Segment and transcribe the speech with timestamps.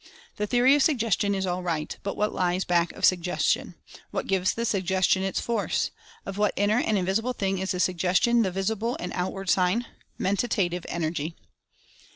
[0.37, 3.75] The theory of Suggestion is all right— but what lies back of Suggestion?
[4.09, 5.91] What gives the Suggestion its force?
[6.25, 9.85] Of what inner and invisible thing is the Suggestion the visible and out ward sign?
[10.17, 11.35] MENTATIVE ENERGY!